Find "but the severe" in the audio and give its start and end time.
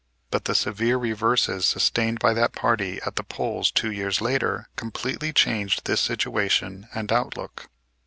0.31-0.97